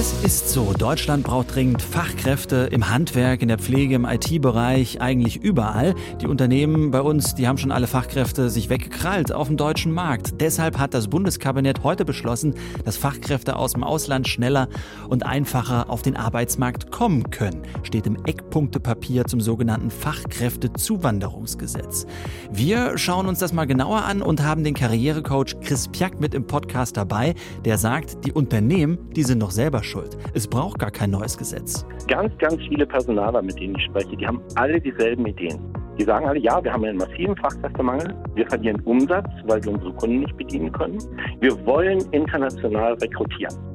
[0.00, 5.42] Es ist so, Deutschland braucht dringend Fachkräfte im Handwerk, in der Pflege, im IT-Bereich, eigentlich
[5.42, 5.96] überall.
[6.20, 10.40] Die Unternehmen bei uns, die haben schon alle Fachkräfte sich weggekrallt auf dem deutschen Markt.
[10.40, 14.68] Deshalb hat das Bundeskabinett heute beschlossen, dass Fachkräfte aus dem Ausland schneller
[15.08, 17.62] und einfacher auf den Arbeitsmarkt kommen können.
[17.82, 22.06] Steht im Eckpunktepapier zum sogenannten Fachkräftezuwanderungsgesetz.
[22.52, 26.46] Wir schauen uns das mal genauer an und haben den Karrierecoach Chris Piak mit im
[26.46, 30.16] Podcast dabei, der sagt, die Unternehmen, die sind noch selber schuld.
[30.34, 31.86] Es braucht gar kein neues Gesetz.
[32.06, 35.58] Ganz, ganz viele Personaler, mit denen ich spreche, die haben alle dieselben Ideen.
[35.98, 39.92] Die sagen alle, ja, wir haben einen massiven Fachkräftemangel, wir verlieren Umsatz, weil wir unsere
[39.94, 40.98] Kunden nicht bedienen können.
[41.40, 43.67] Wir wollen international rekrutieren.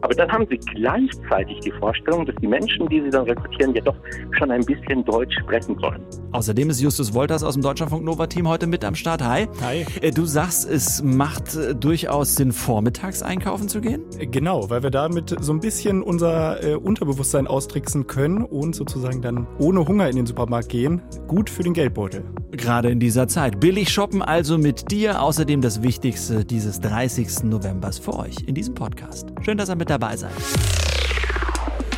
[0.00, 3.82] Aber dann haben sie gleichzeitig die Vorstellung, dass die Menschen, die sie dann rekrutieren, ja
[3.82, 3.96] doch
[4.38, 6.02] schon ein bisschen Deutsch sprechen sollen.
[6.32, 9.22] Außerdem ist Justus Wolters aus dem Deutschlandfunk Nova Team heute mit am Start.
[9.22, 9.46] Hi.
[9.62, 9.84] Hi.
[10.00, 14.02] Äh, du sagst, es macht äh, durchaus Sinn, vormittags einkaufen zu gehen?
[14.18, 19.46] Genau, weil wir damit so ein bisschen unser äh, Unterbewusstsein austricksen können und sozusagen dann
[19.58, 21.02] ohne Hunger in den Supermarkt gehen.
[21.26, 22.24] Gut für den Geldbeutel.
[22.52, 23.60] Gerade in dieser Zeit.
[23.60, 25.22] Billig shoppen also mit dir.
[25.22, 27.44] Außerdem das Wichtigste dieses 30.
[27.44, 29.28] Novembers für euch in diesem Podcast.
[29.42, 30.32] Schön, dass ihr mit dabei seid.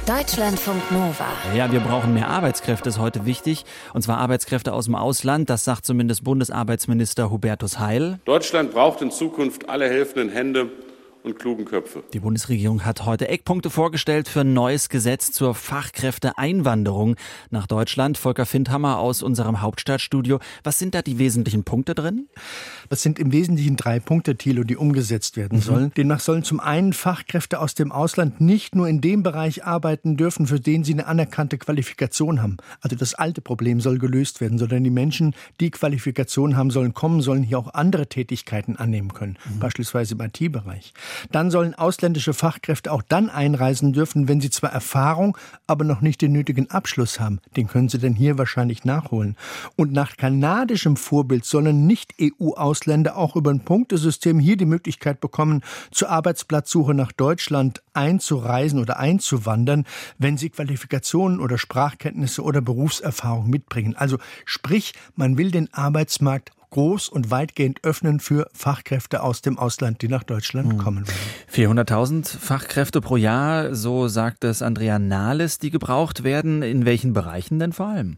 [0.07, 1.27] Deutschlandfunk Nova.
[1.55, 3.65] Ja, wir brauchen mehr Arbeitskräfte, ist heute wichtig.
[3.95, 5.49] Und zwar Arbeitskräfte aus dem Ausland.
[5.49, 8.19] Das sagt zumindest Bundesarbeitsminister Hubertus Heil.
[8.25, 10.71] Deutschland braucht in Zukunft alle helfenden Hände
[11.25, 12.03] und klugen Köpfe.
[12.13, 17.17] Die Bundesregierung hat heute Eckpunkte vorgestellt für ein neues Gesetz zur Fachkräfteeinwanderung
[17.51, 18.19] nach Deutschland.
[18.19, 20.41] Volker Findhammer aus unserem Hauptstadtstudio.
[20.65, 22.29] Was sind da die wesentlichen Punkte drin?
[22.89, 25.63] Das sind im Wesentlichen drei Punkte, Thilo, die umgesetzt werden mhm.
[25.63, 25.95] sollen.
[25.97, 30.47] Demnach sollen zum einen Fachkräfte aus dem Ausland nicht nur in dem Bereich arbeiten dürfen,
[30.47, 32.57] für den sie eine anerkannte Qualifikation haben.
[32.81, 37.23] Also das alte Problem soll gelöst werden, sondern die Menschen, die Qualifikation haben sollen, kommen,
[37.23, 39.59] sollen hier auch andere Tätigkeiten annehmen können, mhm.
[39.61, 40.93] beispielsweise im IT-Bereich.
[41.31, 45.37] Dann sollen ausländische Fachkräfte auch dann einreisen dürfen, wenn sie zwar Erfahrung,
[45.67, 47.41] aber noch nicht den nötigen Abschluss haben.
[47.57, 49.37] Den können sie denn hier wahrscheinlich nachholen.
[49.77, 56.11] Und nach kanadischem Vorbild sollen Nicht-EU-Ausländer auch über ein Punktesystem hier die Möglichkeit bekommen, zur
[56.11, 59.85] Arbeitsplatzsuche nach Deutschland einzureisen oder einzuwandern,
[60.19, 63.97] wenn sie Qualifikationen oder Sprachkenntnisse oder Berufserfahrung mitbringen.
[63.97, 70.03] Also sprich, man will den Arbeitsmarkt groß und weitgehend öffnen für Fachkräfte aus dem Ausland,
[70.03, 70.79] die nach Deutschland mhm.
[70.79, 71.79] kommen werden.
[71.79, 76.63] 400.000 Fachkräfte pro Jahr, so sagt es Andrea Nahles, die gebraucht werden.
[76.63, 78.17] In welchen Bereichen denn vor allem?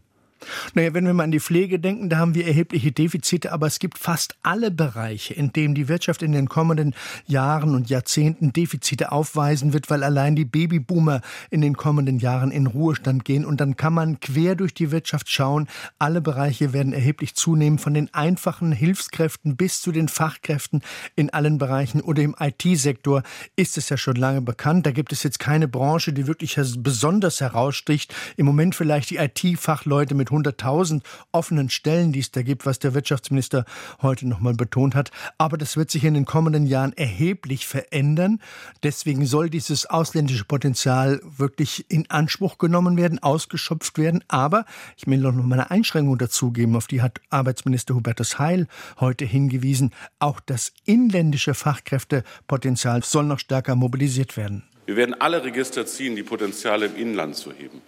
[0.73, 3.79] Naja, wenn wir mal an die Pflege denken, da haben wir erhebliche Defizite, aber es
[3.79, 6.93] gibt fast alle Bereiche, in denen die Wirtschaft in den kommenden
[7.25, 12.67] Jahren und Jahrzehnten Defizite aufweisen wird, weil allein die Babyboomer in den kommenden Jahren in
[12.67, 13.45] Ruhestand gehen.
[13.45, 15.67] Und dann kann man quer durch die Wirtschaft schauen.
[15.99, 20.81] Alle Bereiche werden erheblich zunehmen, von den einfachen Hilfskräften bis zu den Fachkräften
[21.15, 23.23] in allen Bereichen oder im IT-Sektor
[23.55, 24.85] ist es ja schon lange bekannt.
[24.85, 28.13] Da gibt es jetzt keine Branche, die wirklich besonders heraussticht.
[28.37, 31.01] Im Moment vielleicht die IT-Fachleute mit 100.000
[31.31, 33.65] offenen Stellen, die es da gibt, was der Wirtschaftsminister
[34.01, 35.11] heute nochmal betont hat.
[35.37, 38.39] Aber das wird sich in den kommenden Jahren erheblich verändern.
[38.83, 44.23] Deswegen soll dieses ausländische Potenzial wirklich in Anspruch genommen werden, ausgeschöpft werden.
[44.27, 44.65] Aber
[44.97, 48.67] ich will noch eine Einschränkung dazugeben, auf die hat Arbeitsminister Hubertus Heil
[48.99, 49.91] heute hingewiesen.
[50.19, 54.63] Auch das inländische Fachkräftepotenzial soll noch stärker mobilisiert werden.
[54.85, 57.81] Wir werden alle Register ziehen, die Potenziale im Inland zu heben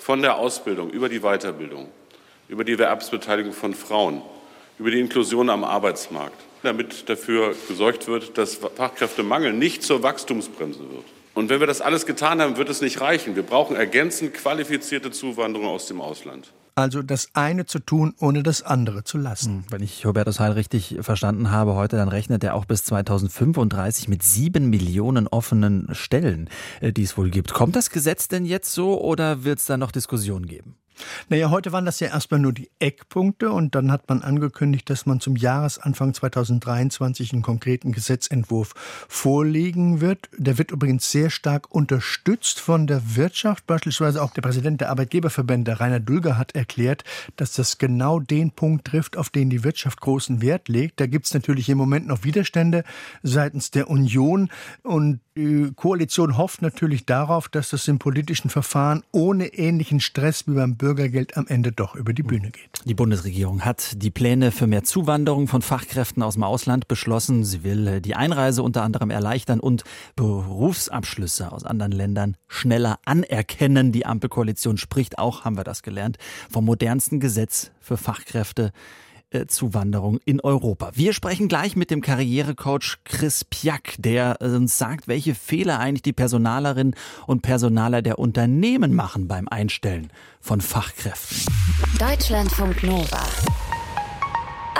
[0.00, 1.88] von der Ausbildung über die Weiterbildung,
[2.48, 4.22] über die Erwerbsbeteiligung von Frauen,
[4.78, 11.04] über die Inklusion am Arbeitsmarkt, damit dafür gesorgt wird, dass Fachkräftemangel nicht zur Wachstumsbremse wird.
[11.34, 13.36] Und wenn wir das alles getan haben, wird es nicht reichen.
[13.36, 16.50] Wir brauchen ergänzend qualifizierte Zuwanderung aus dem Ausland.
[16.74, 19.50] Also das eine zu tun, ohne das andere zu lassen.
[19.50, 24.08] Hm, wenn ich Hubertus Heil richtig verstanden habe heute, dann rechnet er auch bis 2035
[24.08, 26.48] mit sieben Millionen offenen Stellen,
[26.80, 27.52] äh, die es wohl gibt.
[27.52, 30.79] Kommt das Gesetz denn jetzt so oder wird es da noch Diskussionen geben?
[31.28, 35.06] Naja, heute waren das ja erstmal nur die Eckpunkte und dann hat man angekündigt, dass
[35.06, 38.74] man zum Jahresanfang 2023 einen konkreten Gesetzentwurf
[39.08, 40.28] vorlegen wird.
[40.36, 43.66] Der wird übrigens sehr stark unterstützt von der Wirtschaft.
[43.66, 47.04] Beispielsweise auch der Präsident der Arbeitgeberverbände, Rainer Dülger, hat erklärt,
[47.36, 51.00] dass das genau den Punkt trifft, auf den die Wirtschaft großen Wert legt.
[51.00, 52.84] Da gibt es natürlich im Moment noch Widerstände
[53.22, 54.50] seitens der Union
[54.82, 60.54] und die Koalition hofft natürlich darauf, dass das im politischen Verfahren ohne ähnlichen Stress wie
[60.54, 62.82] beim Bürgergeld am Ende doch über die Bühne geht.
[62.84, 67.44] Die Bundesregierung hat die Pläne für mehr Zuwanderung von Fachkräften aus dem Ausland beschlossen.
[67.44, 69.84] Sie will die Einreise unter anderem erleichtern und
[70.16, 73.92] Berufsabschlüsse aus anderen Ländern schneller anerkennen.
[73.92, 76.16] Die Ampelkoalition spricht auch, haben wir das gelernt,
[76.50, 79.09] vom modernsten Gesetz für Fachkräfte äh,
[79.46, 80.90] Zuwanderung in Europa.
[80.94, 86.02] Wir sprechen gleich mit dem Karrierecoach Chris Piak, der äh, uns sagt, welche Fehler eigentlich
[86.02, 86.94] die Personalerinnen
[87.26, 90.10] und Personaler der Unternehmen machen beim Einstellen
[90.40, 91.52] von Fachkräften.
[91.98, 93.26] Deutschlandfunk Nova.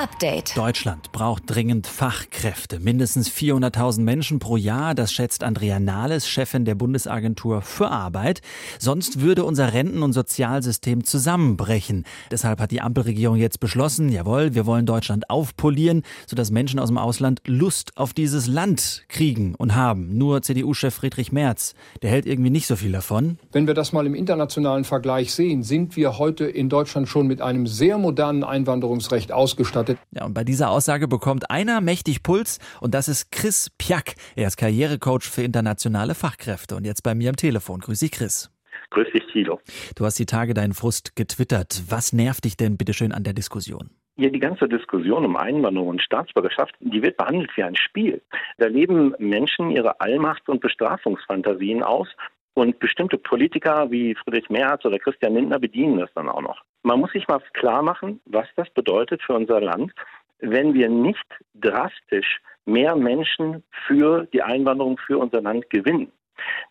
[0.01, 0.57] Update.
[0.57, 2.81] Deutschland braucht dringend Fachkräfte.
[2.81, 8.41] Mindestens 400.000 Menschen pro Jahr, das schätzt Andrea Nahles, Chefin der Bundesagentur für Arbeit.
[8.79, 12.07] Sonst würde unser Renten- und Sozialsystem zusammenbrechen.
[12.31, 16.97] Deshalb hat die Ampelregierung jetzt beschlossen, jawohl, wir wollen Deutschland aufpolieren, sodass Menschen aus dem
[16.97, 20.17] Ausland Lust auf dieses Land kriegen und haben.
[20.17, 23.39] Nur CDU-Chef Friedrich Merz, der hält irgendwie nicht so viel davon.
[23.53, 27.43] Wenn wir das mal im internationalen Vergleich sehen, sind wir heute in Deutschland schon mit
[27.43, 29.99] einem sehr modernen Einwanderungsrecht ausgestattet ausgestattet.
[30.11, 34.15] Ja, und bei dieser Aussage bekommt einer mächtig Puls und das ist Chris Piak.
[34.37, 37.81] Er ist Karrierecoach für internationale Fachkräfte und jetzt bei mir am Telefon.
[37.81, 38.51] Grüß dich, Chris.
[38.91, 39.61] Grüß dich, Thilo.
[39.97, 41.83] Du hast die Tage deinen Frust getwittert.
[41.89, 43.91] Was nervt dich denn bitteschön an der Diskussion?
[44.17, 48.21] Ja, die ganze Diskussion um Einwanderung und Staatsbürgerschaft, die wird behandelt wie ein Spiel.
[48.59, 52.09] Da leben Menschen ihre Allmachts- und Bestrafungsfantasien aus
[52.55, 56.61] und bestimmte Politiker wie Friedrich Merz oder Christian Lindner bedienen das dann auch noch.
[56.83, 59.93] Man muss sich mal klar machen, was das bedeutet für unser Land,
[60.39, 66.13] wenn wir nicht drastisch mehr Menschen für die Einwanderung für unser Land gewinnen.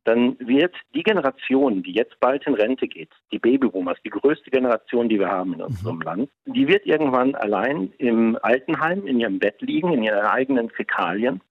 [0.04, 5.10] Dann wird die Generation, die jetzt bald in Rente geht, die Babyboomers, die größte Generation,
[5.10, 6.02] die wir haben in unserem mhm.
[6.02, 11.42] Land, die wird irgendwann allein im Altenheim in ihrem Bett liegen, in ihren eigenen Fäkalien,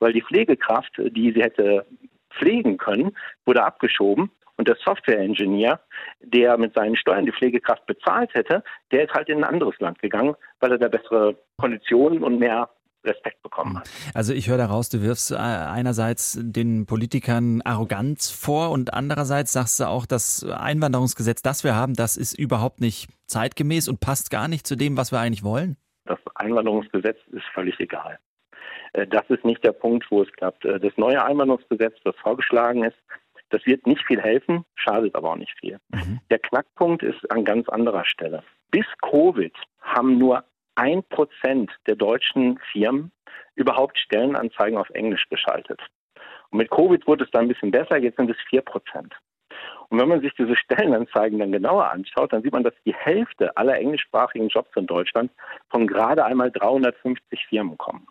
[0.00, 1.86] weil die Pflegekraft, die sie hätte
[2.30, 4.30] pflegen können, wurde abgeschoben.
[4.58, 5.80] Und der Software-Engineer,
[6.20, 10.00] der mit seinen Steuern die Pflegekraft bezahlt hätte, der ist halt in ein anderes Land
[10.00, 12.68] gegangen, weil er da bessere Konditionen und mehr
[13.04, 13.88] Respekt bekommen hat.
[14.14, 19.78] Also ich höre daraus, du wirfst äh, einerseits den Politikern Arroganz vor und andererseits sagst
[19.78, 24.48] du auch, das Einwanderungsgesetz, das wir haben, das ist überhaupt nicht zeitgemäß und passt gar
[24.48, 25.76] nicht zu dem, was wir eigentlich wollen?
[26.04, 28.18] Das Einwanderungsgesetz ist völlig egal.
[28.92, 30.64] Äh, das ist nicht der Punkt, wo es klappt.
[30.64, 32.96] Äh, das neue Einwanderungsgesetz, das vorgeschlagen ist,
[33.50, 35.78] das wird nicht viel helfen, schadet aber auch nicht viel.
[35.90, 36.20] Mhm.
[36.30, 38.42] Der Knackpunkt ist an ganz anderer Stelle.
[38.70, 43.10] Bis Covid haben nur ein Prozent der deutschen Firmen
[43.54, 45.80] überhaupt Stellenanzeigen auf Englisch geschaltet.
[46.50, 49.14] Und mit Covid wurde es dann ein bisschen besser, jetzt sind es vier Prozent.
[49.88, 53.56] Und wenn man sich diese Stellenanzeigen dann genauer anschaut, dann sieht man, dass die Hälfte
[53.56, 55.30] aller englischsprachigen Jobs in Deutschland
[55.70, 58.06] von gerade einmal 350 Firmen kommen.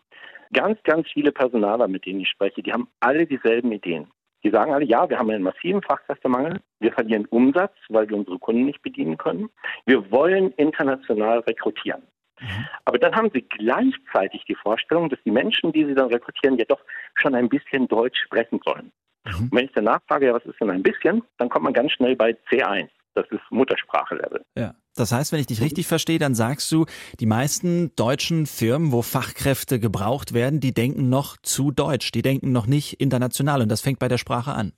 [0.52, 4.10] Ganz, ganz viele Personaler, mit denen ich spreche, die haben alle dieselben Ideen.
[4.44, 8.38] Die sagen alle, ja, wir haben einen massiven Fachkräftemangel, wir verlieren Umsatz, weil wir unsere
[8.38, 9.50] Kunden nicht bedienen können.
[9.84, 12.02] Wir wollen international rekrutieren.
[12.40, 12.66] Mhm.
[12.84, 16.64] Aber dann haben sie gleichzeitig die Vorstellung, dass die Menschen, die sie dann rekrutieren, ja
[16.66, 16.80] doch
[17.14, 18.92] schon ein bisschen Deutsch sprechen sollen.
[19.24, 19.44] Mhm.
[19.44, 21.92] Und wenn ich dann nachfrage, ja, was ist denn ein bisschen, dann kommt man ganz
[21.92, 22.88] schnell bei C1.
[23.18, 24.44] Das ist Muttersprachelevel.
[24.56, 24.76] Ja.
[24.94, 26.86] Das heißt, wenn ich dich richtig verstehe, dann sagst du,
[27.18, 32.52] die meisten deutschen Firmen, wo Fachkräfte gebraucht werden, die denken noch zu deutsch, die denken
[32.52, 34.72] noch nicht international und das fängt bei der Sprache an.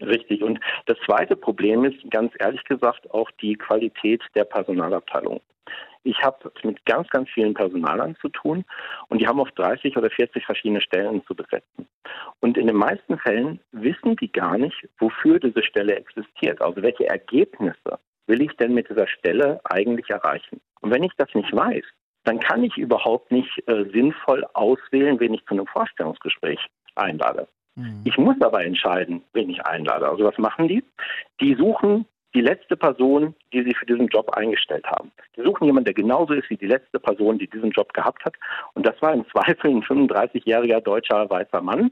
[0.00, 0.42] Richtig.
[0.42, 5.40] Und das zweite Problem ist, ganz ehrlich gesagt, auch die Qualität der Personalabteilung.
[6.04, 8.64] Ich habe mit ganz, ganz vielen Personalern zu tun
[9.08, 11.88] und die haben oft 30 oder 40 verschiedene Stellen zu besetzen.
[12.40, 17.08] Und in den meisten Fällen wissen die gar nicht, wofür diese Stelle existiert, also welche
[17.08, 20.60] Ergebnisse will ich denn mit dieser Stelle eigentlich erreichen.
[20.80, 21.84] Und wenn ich das nicht weiß,
[22.24, 26.58] dann kann ich überhaupt nicht äh, sinnvoll auswählen, wen ich zu einem Vorstellungsgespräch
[26.94, 27.48] einlade.
[27.76, 28.02] Mhm.
[28.04, 30.08] Ich muss aber entscheiden, wen ich einlade.
[30.08, 30.84] Also was machen die?
[31.40, 35.12] Die suchen die letzte Person, die sie für diesen Job eingestellt haben.
[35.36, 38.34] Die suchen jemanden, der genauso ist wie die letzte Person, die diesen Job gehabt hat.
[38.74, 41.90] Und das war im Zweifel ein 35-jähriger deutscher weißer Mann,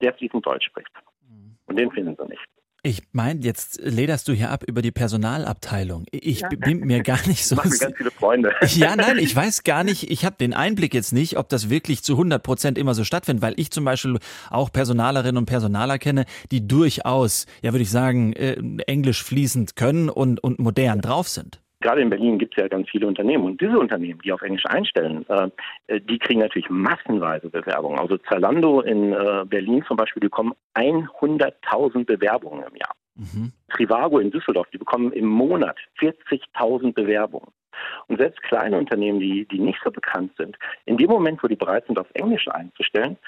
[0.00, 0.90] der fließend Deutsch spricht.
[1.28, 1.56] Mhm.
[1.66, 2.48] Und den finden sie nicht.
[2.86, 6.04] Ich meine, jetzt lederst du hier ab über die Personalabteilung.
[6.10, 6.48] Ich ja.
[6.50, 7.56] bin mir gar nicht so.
[7.56, 8.52] Ich mir ganz viele Freunde.
[8.74, 10.10] Ja, nein, ich weiß gar nicht.
[10.10, 13.40] Ich habe den Einblick jetzt nicht, ob das wirklich zu 100 Prozent immer so stattfindet,
[13.40, 14.18] weil ich zum Beispiel
[14.50, 20.10] auch Personalerinnen und Personaler kenne, die durchaus, ja, würde ich sagen, äh, Englisch fließend können
[20.10, 23.44] und, und modern drauf sind gerade in Berlin gibt es ja ganz viele Unternehmen.
[23.44, 27.98] Und diese Unternehmen, die auf Englisch einstellen, äh, die kriegen natürlich massenweise Bewerbungen.
[27.98, 32.94] Also Zalando in äh, Berlin zum Beispiel, die bekommen 100.000 Bewerbungen im Jahr.
[33.16, 33.52] Mhm.
[33.68, 37.52] Trivago in Düsseldorf, die bekommen im Monat 40.000 Bewerbungen.
[38.06, 41.56] Und selbst kleine Unternehmen, die, die nicht so bekannt sind, in dem Moment, wo die
[41.56, 43.18] bereit sind, auf Englisch einzustellen,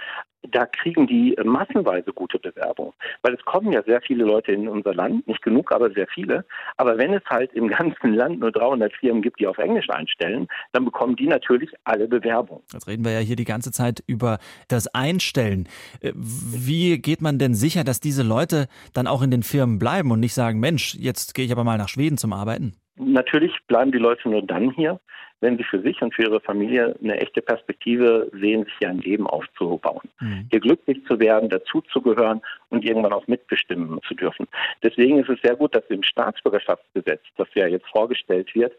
[0.50, 2.92] da kriegen die massenweise gute Bewerbungen.
[3.22, 6.44] Weil es kommen ja sehr viele Leute in unser Land, nicht genug, aber sehr viele.
[6.76, 10.48] Aber wenn es halt im ganzen Land nur 300 Firmen gibt, die auf Englisch einstellen,
[10.72, 12.62] dann bekommen die natürlich alle Bewerbungen.
[12.72, 14.38] Jetzt reden wir ja hier die ganze Zeit über
[14.68, 15.68] das Einstellen.
[16.00, 20.10] Äh, wie geht man denn sicher, dass diese Leute dann auch in den Firmen bleiben
[20.10, 22.74] und nicht sagen, Mensch, jetzt gehe ich aber mal nach Schweden zum Arbeiten?
[22.98, 25.00] Natürlich bleiben die Leute nur dann hier,
[25.40, 29.00] wenn sie für sich und für ihre Familie eine echte Perspektive sehen, sich hier ein
[29.00, 30.08] Leben aufzubauen.
[30.20, 30.48] Mhm.
[30.50, 32.40] Hier glücklich zu werden, dazuzugehören
[32.70, 34.46] und irgendwann auch mitbestimmen zu dürfen.
[34.82, 38.72] Deswegen ist es sehr gut, dass im Staatsbürgerschaftsgesetz, das ja jetzt vorgestellt wird,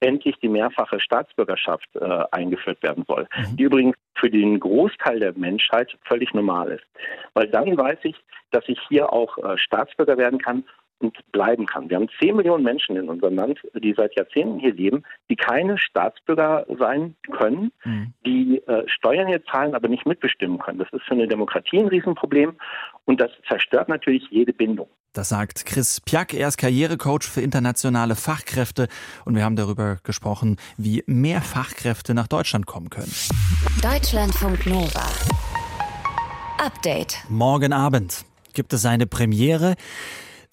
[0.00, 3.56] endlich die mehrfache Staatsbürgerschaft äh, eingeführt werden soll, mhm.
[3.56, 6.84] die übrigens für den Großteil der Menschheit völlig normal ist.
[7.32, 8.16] Weil dann weiß ich,
[8.50, 10.64] dass ich hier auch äh, Staatsbürger werden kann
[11.04, 11.90] und bleiben kann.
[11.90, 15.78] Wir haben 10 Millionen Menschen in unserem Land, die seit Jahrzehnten hier leben, die keine
[15.78, 18.14] Staatsbürger sein können, mhm.
[18.26, 20.78] die äh, Steuern hier zahlen, aber nicht mitbestimmen können.
[20.78, 22.56] Das ist für eine Demokratie ein Riesenproblem
[23.04, 24.88] und das zerstört natürlich jede Bindung.
[25.12, 26.34] Das sagt Chris Piak.
[26.34, 28.88] Er ist Karrierecoach für internationale Fachkräfte
[29.24, 33.12] und wir haben darüber gesprochen, wie mehr Fachkräfte nach Deutschland kommen können.
[33.80, 35.06] Deutschlandfunk Nova.
[36.58, 37.18] Update.
[37.28, 39.74] Morgen Abend gibt es eine Premiere.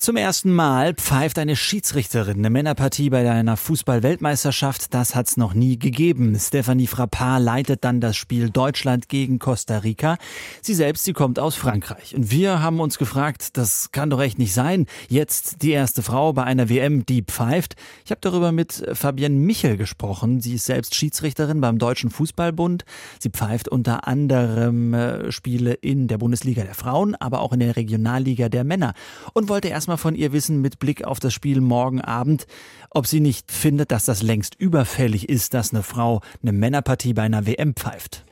[0.01, 4.96] Zum ersten Mal pfeift eine Schiedsrichterin eine Männerpartie bei einer Fußball-Weltmeisterschaft.
[4.96, 6.36] Das hat's noch nie gegeben.
[6.39, 10.17] Stephanie Frappard leitet dann das Spiel Deutschland gegen Costa Rica.
[10.63, 12.15] Sie selbst, sie kommt aus Frankreich.
[12.15, 14.88] Und wir haben uns gefragt, das kann doch echt nicht sein.
[15.08, 17.75] Jetzt die erste Frau bei einer WM, die pfeift.
[18.03, 20.41] Ich habe darüber mit Fabienne Michel gesprochen.
[20.41, 22.86] Sie ist selbst Schiedsrichterin beim Deutschen Fußballbund.
[23.20, 27.75] Sie pfeift unter anderem äh, Spiele in der Bundesliga der Frauen, aber auch in der
[27.75, 28.96] Regionalliga der Männer.
[29.34, 32.48] Und wollte erstmal mal von ihr wissen mit Blick auf das Spiel morgen Abend,
[32.91, 37.24] ob sie nicht findet, dass das längst überfällig ist, dass eine Frau eine Männerpartie bei
[37.24, 38.24] einer WM pfeift.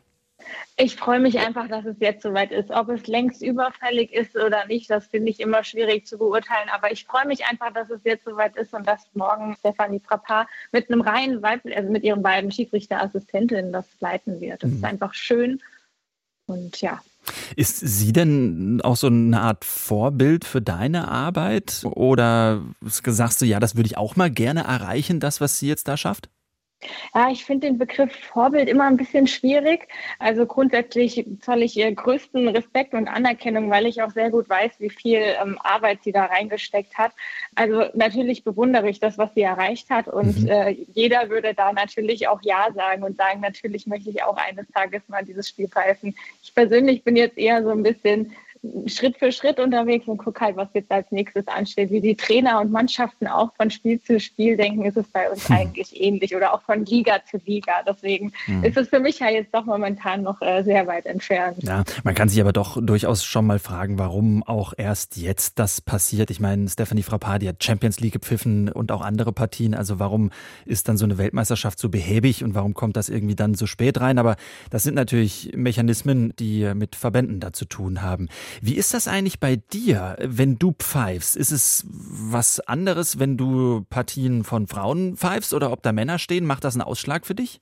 [0.78, 2.72] Ich freue mich einfach, dass es jetzt soweit ist.
[2.72, 6.70] Ob es längst überfällig ist oder nicht, das finde ich immer schwierig zu beurteilen.
[6.74, 10.48] Aber ich freue mich einfach, dass es jetzt soweit ist und dass morgen Stefanie Frappard
[10.72, 14.64] mit einem reinen Weib, also mit ihren beiden Schiedsrichterassistentinnen das leiten wird.
[14.64, 14.78] Das mhm.
[14.78, 15.62] ist einfach schön.
[16.46, 17.02] Und ja,
[17.56, 21.82] ist sie denn auch so eine Art Vorbild für deine Arbeit?
[21.84, 25.88] Oder sagst du, ja, das würde ich auch mal gerne erreichen, das, was sie jetzt
[25.88, 26.30] da schafft?
[27.14, 29.88] Ja, ich finde den Begriff Vorbild immer ein bisschen schwierig.
[30.18, 34.80] Also grundsätzlich zolle ich ihr größten Respekt und Anerkennung, weil ich auch sehr gut weiß,
[34.80, 37.12] wie viel ähm, Arbeit sie da reingesteckt hat.
[37.56, 40.48] Also natürlich bewundere ich das, was sie erreicht hat und mhm.
[40.48, 44.68] äh, jeder würde da natürlich auch Ja sagen und sagen, natürlich möchte ich auch eines
[44.70, 46.16] Tages mal dieses Spiel pfeifen.
[46.42, 48.34] Ich persönlich bin jetzt eher so ein bisschen
[48.88, 51.92] Schritt für Schritt unterwegs und gucke halt, was jetzt als nächstes ansteht.
[51.92, 55.48] Wie die Trainer und Mannschaften auch von Spiel zu Spiel denken, ist es bei uns
[55.48, 55.56] hm.
[55.56, 57.84] eigentlich ähnlich oder auch von Liga zu Liga.
[57.88, 58.64] Deswegen hm.
[58.66, 61.64] ist es für mich ja jetzt doch momentan noch äh, sehr weit entfernt.
[61.64, 65.80] Ja, man kann sich aber doch durchaus schon mal fragen, warum auch erst jetzt das
[65.80, 66.30] passiert.
[66.30, 69.74] Ich meine, Stephanie Frappard, hat Champions League gepfiffen und auch andere Partien.
[69.74, 70.32] Also warum
[70.66, 74.02] ist dann so eine Weltmeisterschaft so behäbig und warum kommt das irgendwie dann so spät
[74.02, 74.18] rein?
[74.18, 74.36] Aber
[74.70, 78.28] das sind natürlich Mechanismen, die mit Verbänden da zu tun haben.
[78.62, 81.36] Wie ist das eigentlich bei dir, wenn du pfeifst?
[81.36, 86.46] Ist es was anderes, wenn du Partien von Frauen pfeifst oder ob da Männer stehen?
[86.46, 87.62] Macht das einen Ausschlag für dich?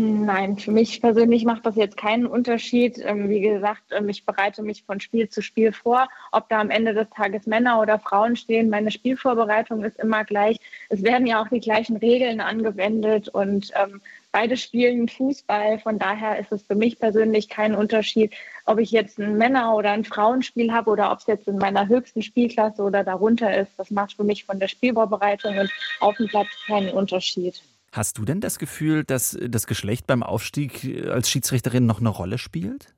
[0.00, 3.00] Nein, für mich persönlich macht das jetzt keinen Unterschied.
[3.04, 6.06] Ähm, wie gesagt, ähm, ich bereite mich von Spiel zu Spiel vor.
[6.30, 10.58] Ob da am Ende des Tages Männer oder Frauen stehen, meine Spielvorbereitung ist immer gleich.
[10.88, 14.00] Es werden ja auch die gleichen Regeln angewendet und ähm,
[14.30, 15.80] beide spielen Fußball.
[15.80, 18.32] Von daher ist es für mich persönlich kein Unterschied,
[18.66, 21.88] ob ich jetzt ein Männer- oder ein Frauenspiel habe oder ob es jetzt in meiner
[21.88, 23.72] höchsten Spielklasse oder darunter ist.
[23.76, 27.60] Das macht für mich von der Spielvorbereitung und auf dem Platz keinen Unterschied.
[27.92, 32.38] Hast du denn das Gefühl, dass das Geschlecht beim Aufstieg als Schiedsrichterin noch eine Rolle
[32.38, 32.94] spielt?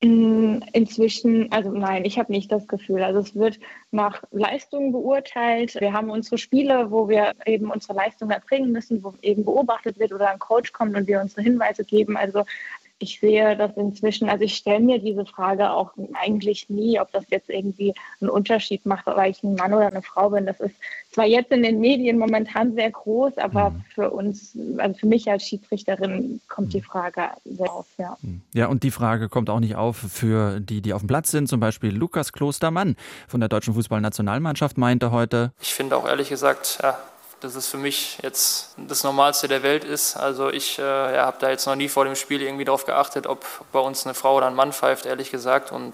[0.00, 3.02] Inzwischen, also nein, ich habe nicht das Gefühl.
[3.02, 3.58] Also es wird
[3.90, 5.74] nach Leistung beurteilt.
[5.80, 10.12] Wir haben unsere Spiele, wo wir eben unsere Leistung erbringen müssen, wo eben beobachtet wird
[10.12, 12.16] oder ein Coach kommt und wir unsere Hinweise geben.
[12.16, 12.44] Also
[12.98, 17.24] ich sehe das inzwischen, also ich stelle mir diese Frage auch eigentlich nie, ob das
[17.30, 20.46] jetzt irgendwie einen Unterschied macht, ob ich ein Mann oder eine Frau bin.
[20.46, 20.74] Das ist
[21.12, 23.84] zwar jetzt in den Medien momentan sehr groß, aber mhm.
[23.94, 26.84] für uns, also für mich als Schiedsrichterin kommt die mhm.
[26.84, 28.16] Frage sehr auf, ja.
[28.20, 28.42] Mhm.
[28.52, 31.48] Ja, und die Frage kommt auch nicht auf für die, die auf dem Platz sind.
[31.48, 32.96] Zum Beispiel Lukas Klostermann
[33.28, 35.52] von der deutschen Fußballnationalmannschaft meinte heute.
[35.60, 36.98] Ich finde auch ehrlich gesagt, ja,
[37.40, 40.16] dass es für mich jetzt das Normalste der Welt ist.
[40.16, 43.26] Also ich äh, ja, habe da jetzt noch nie vor dem Spiel irgendwie darauf geachtet,
[43.26, 45.72] ob bei uns eine Frau oder ein Mann pfeift, ehrlich gesagt.
[45.72, 45.92] Und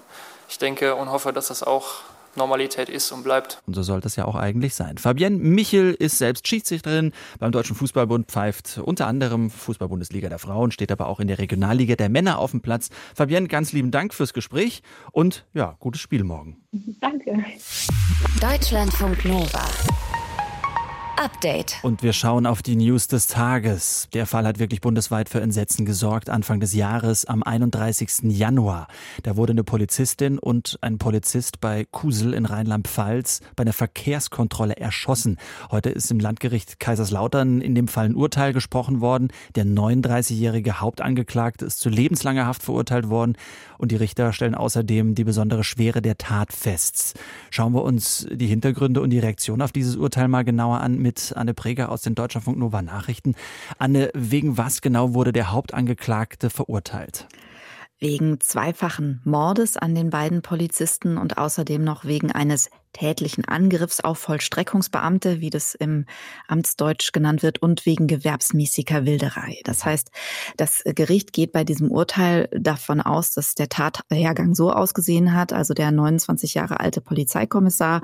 [0.49, 2.01] ich denke und hoffe, dass das auch
[2.35, 3.59] Normalität ist und bleibt.
[3.65, 4.97] Und so sollte es ja auch eigentlich sein.
[4.97, 10.91] Fabienne Michel ist selbst Schiedsrichterin beim Deutschen Fußballbund, pfeift unter anderem Fußball-Bundesliga der Frauen, steht
[10.91, 12.89] aber auch in der Regionalliga der Männer auf dem Platz.
[13.13, 16.57] Fabienne, ganz lieben Dank fürs Gespräch und ja, gutes Spiel morgen.
[16.99, 17.43] Danke.
[18.41, 19.65] Deutschlandfunk Nova.
[21.25, 21.79] Update.
[21.81, 24.07] Und wir schauen auf die News des Tages.
[24.13, 26.29] Der Fall hat wirklich bundesweit für Entsetzen gesorgt.
[26.29, 28.25] Anfang des Jahres, am 31.
[28.25, 28.87] Januar.
[29.23, 35.37] Da wurde eine Polizistin und ein Polizist bei Kusel in Rheinland-Pfalz bei einer Verkehrskontrolle erschossen.
[35.71, 39.29] Heute ist im Landgericht Kaiserslautern in dem Fall ein Urteil gesprochen worden.
[39.55, 43.35] Der 39-jährige Hauptangeklagte ist zu lebenslanger Haft verurteilt worden.
[43.79, 47.19] Und die Richter stellen außerdem die besondere Schwere der Tat fest.
[47.49, 51.14] Schauen wir uns die Hintergründe und die Reaktion auf dieses Urteil mal genauer an mit
[51.35, 53.35] Anne Preger aus den Deutschlandfunk Nova Nachrichten.
[53.77, 57.27] Anne, wegen was genau wurde der Hauptangeklagte verurteilt?
[57.99, 64.19] Wegen zweifachen Mordes an den beiden Polizisten und außerdem noch wegen eines tätlichen Angriffs auf
[64.19, 66.05] Vollstreckungsbeamte, wie das im
[66.47, 69.59] Amtsdeutsch genannt wird, und wegen gewerbsmäßiger Wilderei.
[69.65, 70.11] Das heißt,
[70.55, 75.73] das Gericht geht bei diesem Urteil davon aus, dass der Tathergang so ausgesehen hat, also
[75.73, 78.01] der 29 Jahre alte Polizeikommissar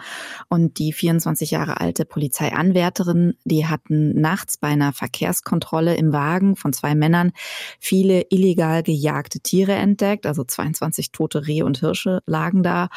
[0.49, 6.73] und die 24 Jahre alte Polizeianwärterin, die hatten nachts bei einer Verkehrskontrolle im Wagen von
[6.73, 7.31] zwei Männern
[7.79, 12.89] viele illegal gejagte Tiere entdeckt, also 22 tote Rehe und Hirsche lagen da.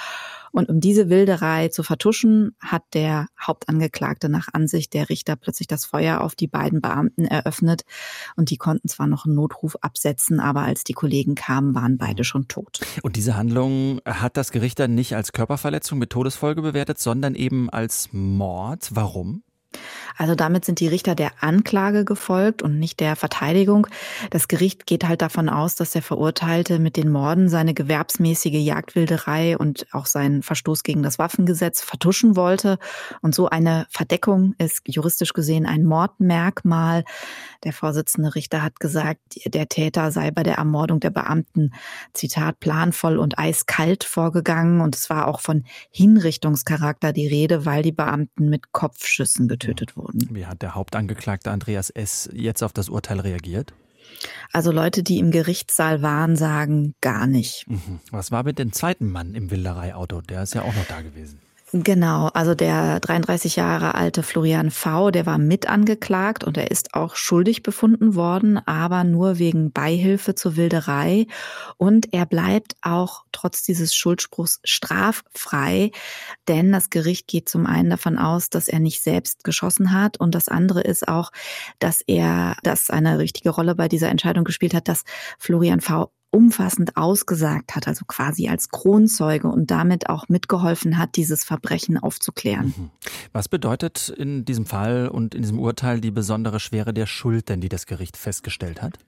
[0.54, 5.84] Und um diese Wilderei zu vertuschen, hat der Hauptangeklagte nach Ansicht der Richter plötzlich das
[5.84, 7.82] Feuer auf die beiden Beamten eröffnet.
[8.36, 12.22] Und die konnten zwar noch einen Notruf absetzen, aber als die Kollegen kamen, waren beide
[12.22, 12.78] schon tot.
[13.02, 17.68] Und diese Handlung hat das Gericht dann nicht als Körperverletzung mit Todesfolge bewertet, sondern eben
[17.68, 18.90] als Mord.
[18.92, 19.42] Warum?
[20.16, 23.86] Also damit sind die Richter der Anklage gefolgt und nicht der Verteidigung.
[24.30, 29.58] Das Gericht geht halt davon aus, dass der Verurteilte mit den Morden seine gewerbsmäßige Jagdwilderei
[29.58, 32.78] und auch seinen Verstoß gegen das Waffengesetz vertuschen wollte.
[33.22, 37.04] Und so eine Verdeckung ist juristisch gesehen ein Mordmerkmal.
[37.64, 41.72] Der Vorsitzende Richter hat gesagt, der Täter sei bei der Ermordung der Beamten,
[42.12, 44.80] Zitat, planvoll und eiskalt vorgegangen.
[44.80, 50.03] Und es war auch von Hinrichtungscharakter die Rede, weil die Beamten mit Kopfschüssen getötet wurden.
[50.12, 52.28] Wie hat der Hauptangeklagte Andreas S.
[52.32, 53.74] jetzt auf das Urteil reagiert?
[54.52, 57.64] Also Leute, die im Gerichtssaal waren, sagen gar nicht.
[57.68, 58.00] Mhm.
[58.10, 60.20] Was war mit dem zweiten Mann im Wildereiauto?
[60.20, 61.40] Der ist ja auch noch da gewesen.
[61.76, 66.94] Genau, also der 33 Jahre alte Florian V., der war mit angeklagt und er ist
[66.94, 71.26] auch schuldig befunden worden, aber nur wegen Beihilfe zur Wilderei.
[71.76, 75.90] Und er bleibt auch trotz dieses Schuldspruchs straffrei,
[76.46, 80.36] denn das Gericht geht zum einen davon aus, dass er nicht selbst geschossen hat und
[80.36, 81.32] das andere ist auch,
[81.80, 85.02] dass er, das eine richtige Rolle bei dieser Entscheidung gespielt hat, dass
[85.40, 91.44] Florian V umfassend ausgesagt hat, also quasi als Kronzeuge und damit auch mitgeholfen hat, dieses
[91.44, 92.74] Verbrechen aufzuklären.
[92.76, 92.90] Mhm.
[93.32, 97.60] Was bedeutet in diesem Fall und in diesem Urteil die besondere Schwere der Schuld denn,
[97.60, 98.98] die das Gericht festgestellt hat?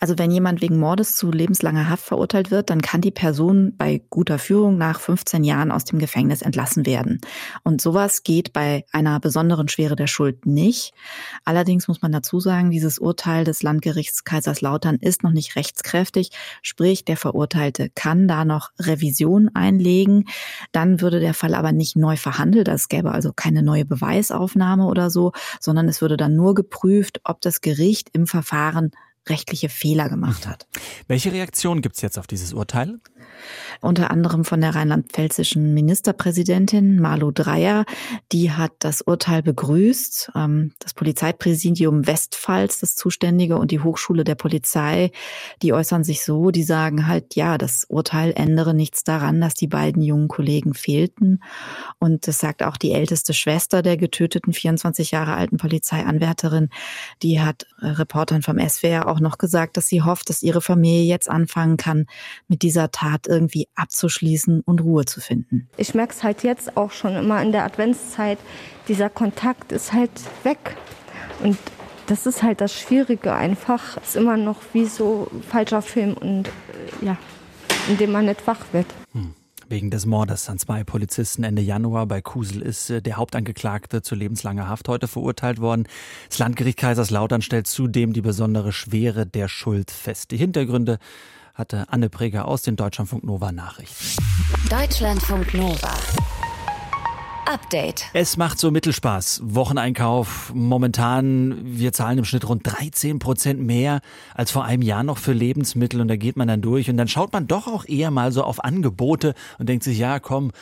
[0.00, 4.02] Also wenn jemand wegen Mordes zu lebenslanger Haft verurteilt wird, dann kann die Person bei
[4.10, 7.20] guter Führung nach 15 Jahren aus dem Gefängnis entlassen werden.
[7.62, 10.92] Und sowas geht bei einer besonderen Schwere der Schuld nicht.
[11.44, 16.30] Allerdings muss man dazu sagen, dieses Urteil des Landgerichts Kaiserslautern ist noch nicht rechtskräftig.
[16.62, 20.26] Sprich, der Verurteilte kann da noch Revision einlegen.
[20.72, 22.68] Dann würde der Fall aber nicht neu verhandelt.
[22.68, 27.40] Es gäbe also keine neue Beweisaufnahme oder so, sondern es würde dann nur geprüft, ob
[27.40, 28.92] das Gericht im Verfahren
[29.28, 30.66] rechtliche Fehler gemacht hat.
[31.06, 32.98] Welche Reaktion gibt es jetzt auf dieses Urteil?
[33.80, 37.84] unter anderem von der rheinland-pfälzischen Ministerpräsidentin Malu Dreyer.
[38.30, 40.32] Die hat das Urteil begrüßt.
[40.34, 45.10] Ähm, das Polizeipräsidium Westpfalz, das Zuständige und die Hochschule der Polizei,
[45.62, 49.68] die äußern sich so, die sagen halt, ja, das Urteil ändere nichts daran, dass die
[49.68, 51.42] beiden jungen Kollegen fehlten.
[51.98, 56.68] Und das sagt auch die älteste Schwester der getöteten 24 Jahre alten Polizeianwärterin.
[57.22, 61.04] Die hat äh, Reportern vom SWR auch noch gesagt, dass sie hofft, dass ihre Familie
[61.04, 62.06] jetzt anfangen kann,
[62.48, 65.68] mit dieser Tat irgendwie abzuschließen und Ruhe zu finden.
[65.76, 68.38] Ich merke es halt jetzt auch schon immer in der Adventszeit,
[68.88, 70.10] dieser Kontakt ist halt
[70.42, 70.76] weg.
[71.42, 71.58] Und
[72.06, 73.96] das ist halt das Schwierige einfach.
[73.98, 77.16] Es ist immer noch wie so falscher Film und äh, ja,
[77.88, 78.86] in dem man nicht wach wird.
[79.72, 84.14] Wegen des Mordes an zwei Polizisten Ende Januar bei Kusel ist äh, der Hauptangeklagte zu
[84.14, 85.88] lebenslanger Haft heute verurteilt worden.
[86.28, 90.30] Das Landgericht Kaiserslautern stellt zudem die besondere Schwere der Schuld fest.
[90.30, 90.98] Die Hintergründe
[91.54, 94.22] hatte Anne Preger aus den Deutschlandfunk Nova Nachrichten.
[94.68, 95.94] Deutschlandfunk Nova.
[97.52, 98.06] Update.
[98.14, 99.42] Es macht so Mittelspaß.
[99.44, 100.52] Wocheneinkauf.
[100.54, 104.00] Momentan, wir zahlen im Schnitt rund 13 Prozent mehr
[104.34, 107.08] als vor einem Jahr noch für Lebensmittel und da geht man dann durch und dann
[107.08, 110.52] schaut man doch auch eher mal so auf Angebote und denkt sich, ja, komm,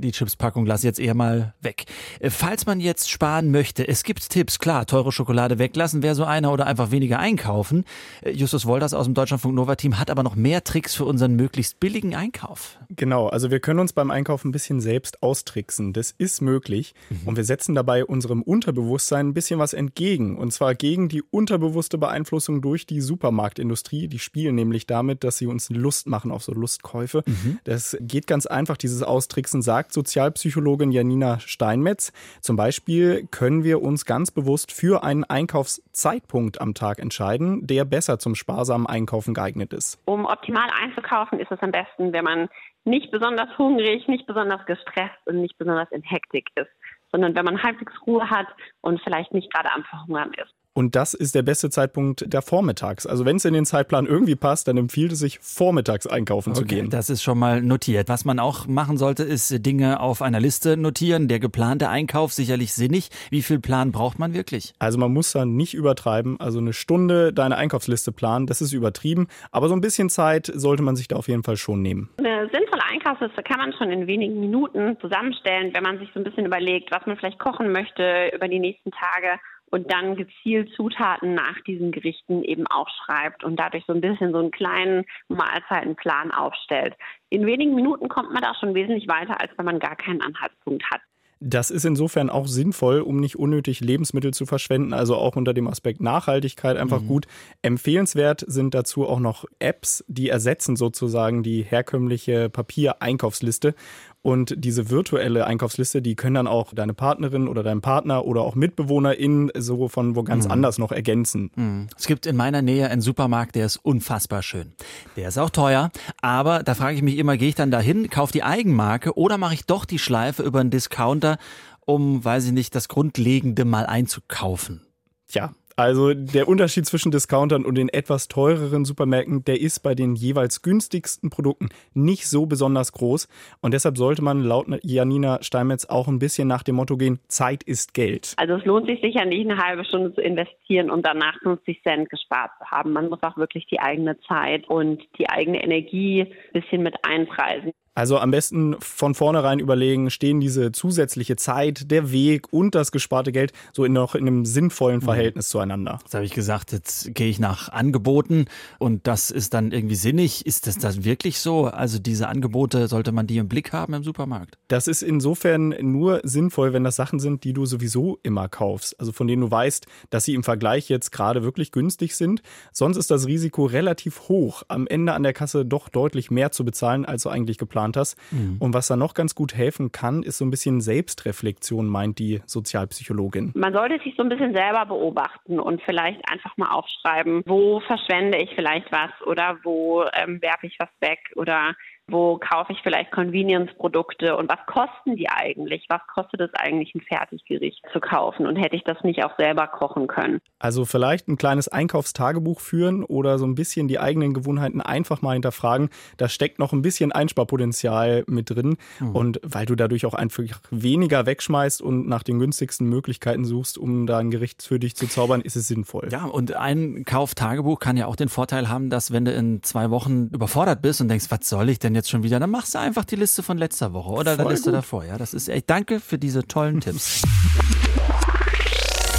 [0.00, 1.84] die Chipspackung lasse ich jetzt eher mal weg.
[2.20, 6.24] Äh, falls man jetzt sparen möchte, es gibt Tipps, klar, teure Schokolade weglassen wäre so
[6.24, 7.84] einer oder einfach weniger einkaufen.
[8.22, 11.34] Äh, Justus Wolders aus dem Deutschlandfunk Nova Team hat aber noch mehr Tricks für unseren
[11.36, 12.78] möglichst billigen Einkauf.
[12.90, 15.92] Genau, also wir können uns beim Einkauf ein bisschen selbst austricksen.
[15.92, 17.28] Das ist möglich mhm.
[17.28, 21.98] und wir setzen dabei unserem Unterbewusstsein ein bisschen was entgegen und zwar gegen die unterbewusste
[21.98, 24.08] Beeinflussung durch die Supermarktindustrie.
[24.08, 27.22] Die spielen nämlich damit, dass sie uns Lust machen auf so Lustkäufe.
[27.26, 27.58] Mhm.
[27.64, 32.12] Das geht ganz einfach, dieses Austricksen Nutzen sagt Sozialpsychologin Janina Steinmetz.
[32.40, 38.18] Zum Beispiel können wir uns ganz bewusst für einen Einkaufszeitpunkt am Tag entscheiden, der besser
[38.18, 40.00] zum sparsamen Einkaufen geeignet ist.
[40.04, 42.48] Um optimal einzukaufen, ist es am besten, wenn man
[42.84, 46.70] nicht besonders hungrig, nicht besonders gestresst und nicht besonders in Hektik ist,
[47.12, 48.46] sondern wenn man halbwegs Ruhe hat
[48.80, 50.54] und vielleicht nicht gerade am Verhungern ist.
[50.78, 53.04] Und das ist der beste Zeitpunkt der Vormittags.
[53.04, 56.58] Also wenn es in den Zeitplan irgendwie passt, dann empfiehlt es sich, vormittags einkaufen okay,
[56.60, 56.88] zu gehen.
[56.88, 58.08] Das ist schon mal notiert.
[58.08, 61.26] Was man auch machen sollte, ist Dinge auf einer Liste notieren.
[61.26, 63.08] Der geplante Einkauf sicherlich sinnig.
[63.28, 64.72] Wie viel Plan braucht man wirklich?
[64.78, 66.38] Also man muss dann nicht übertreiben.
[66.38, 69.26] Also eine Stunde deine Einkaufsliste planen, das ist übertrieben.
[69.50, 72.08] Aber so ein bisschen Zeit sollte man sich da auf jeden Fall schon nehmen.
[72.18, 76.24] Eine sinnvolle Einkaufsliste kann man schon in wenigen Minuten zusammenstellen, wenn man sich so ein
[76.24, 81.34] bisschen überlegt, was man vielleicht kochen möchte über die nächsten Tage und dann gezielt Zutaten
[81.34, 86.94] nach diesen Gerichten eben aufschreibt und dadurch so ein bisschen so einen kleinen Mahlzeitenplan aufstellt.
[87.30, 90.84] In wenigen Minuten kommt man da schon wesentlich weiter, als wenn man gar keinen Anhaltspunkt
[90.90, 91.00] hat.
[91.40, 95.68] Das ist insofern auch sinnvoll, um nicht unnötig Lebensmittel zu verschwenden, also auch unter dem
[95.68, 97.06] Aspekt Nachhaltigkeit einfach mhm.
[97.06, 97.26] gut.
[97.62, 103.74] Empfehlenswert sind dazu auch noch Apps, die ersetzen sozusagen die herkömmliche Papier-Einkaufsliste
[104.22, 108.54] und diese virtuelle Einkaufsliste, die können dann auch deine Partnerin oder dein Partner oder auch
[108.54, 110.52] MitbewohnerInnen so von wo ganz mhm.
[110.52, 111.50] anders noch ergänzen.
[111.54, 111.86] Mhm.
[111.96, 114.72] Es gibt in meiner Nähe einen Supermarkt, der ist unfassbar schön.
[115.16, 118.32] Der ist auch teuer, aber da frage ich mich immer, gehe ich dann dahin, kaufe
[118.32, 121.38] die Eigenmarke oder mache ich doch die Schleife über einen Discounter,
[121.86, 124.82] um, weiß ich nicht, das Grundlegende mal einzukaufen?
[125.28, 130.16] Tja, also der Unterschied zwischen Discountern und den etwas teureren Supermärkten, der ist bei den
[130.16, 133.28] jeweils günstigsten Produkten nicht so besonders groß.
[133.60, 137.62] Und deshalb sollte man laut Janina Steinmetz auch ein bisschen nach dem Motto gehen, Zeit
[137.62, 138.34] ist Geld.
[138.38, 142.10] Also es lohnt sich sicher nicht, eine halbe Stunde zu investieren und danach 50 Cent
[142.10, 142.92] gespart zu haben.
[142.92, 147.72] Man muss auch wirklich die eigene Zeit und die eigene Energie ein bisschen mit einpreisen.
[147.94, 153.32] Also am besten von vornherein überlegen, stehen diese zusätzliche Zeit, der Weg und das gesparte
[153.32, 155.04] Geld so in noch in einem sinnvollen mhm.
[155.04, 155.98] Verhältnis zueinander.
[156.02, 158.46] Jetzt habe ich gesagt, jetzt gehe ich nach Angeboten
[158.78, 160.46] und das ist dann irgendwie sinnig.
[160.46, 161.66] Ist das das wirklich so?
[161.66, 164.58] Also diese Angebote, sollte man die im Blick haben im Supermarkt?
[164.68, 168.98] Das ist insofern nur sinnvoll, wenn das Sachen sind, die du sowieso immer kaufst.
[169.00, 172.42] Also von denen du weißt, dass sie im Vergleich jetzt gerade wirklich günstig sind.
[172.72, 176.64] Sonst ist das Risiko relativ hoch, am Ende an der Kasse doch deutlich mehr zu
[176.64, 178.16] bezahlen, als du eigentlich geplant geplant hast.
[178.32, 178.56] Mhm.
[178.58, 182.40] Und was da noch ganz gut helfen kann, ist so ein bisschen Selbstreflexion, meint die
[182.46, 183.52] Sozialpsychologin.
[183.54, 188.38] Man sollte sich so ein bisschen selber beobachten und vielleicht einfach mal aufschreiben, wo verschwende
[188.38, 191.74] ich vielleicht was oder wo ähm, werfe ich was weg oder
[192.08, 195.86] wo kaufe ich vielleicht Convenience-Produkte und was kosten die eigentlich?
[195.88, 198.46] Was kostet es eigentlich, ein Fertiggericht zu kaufen?
[198.46, 200.40] Und hätte ich das nicht auch selber kochen können?
[200.58, 205.34] Also vielleicht ein kleines Einkaufstagebuch führen oder so ein bisschen die eigenen Gewohnheiten einfach mal
[205.34, 205.90] hinterfragen.
[206.16, 208.76] Da steckt noch ein bisschen Einsparpotenzial mit drin.
[209.00, 209.14] Mhm.
[209.14, 214.06] Und weil du dadurch auch einfach weniger wegschmeißt und nach den günstigsten Möglichkeiten suchst, um
[214.06, 216.08] da ein Gericht für dich zu zaubern, ist es sinnvoll.
[216.10, 219.90] Ja, und ein Kauftagebuch kann ja auch den Vorteil haben, dass wenn du in zwei
[219.90, 222.78] Wochen überfordert bist und denkst, was soll ich denn jetzt schon wieder, dann machst du
[222.78, 224.78] einfach die Liste von letzter Woche oder Voll der Liste gut.
[224.78, 225.04] davor.
[225.04, 225.68] Ja, das ist echt.
[225.68, 227.22] Danke für diese tollen Tipps.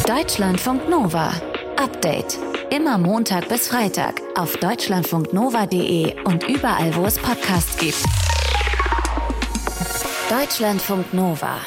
[0.08, 1.32] Deutschlandfunk Nova.
[1.78, 2.38] Update.
[2.72, 7.98] Immer Montag bis Freitag auf deutschlandfunknova.de und überall, wo es Podcasts gibt.
[10.30, 11.58] Deutschlandfunk Nova.